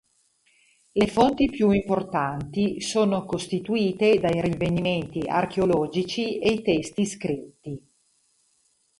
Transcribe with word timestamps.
Le 0.93 1.05
fonti 1.05 1.45
più 1.45 1.69
importanti 1.69 2.81
sono 2.81 3.23
costituite 3.23 4.17
dai 4.19 4.41
rinvenimenti 4.41 5.19
archeologici 5.27 6.39
e 6.39 6.53
i 6.53 6.63
testi 6.63 7.05
scritti. 7.05 7.87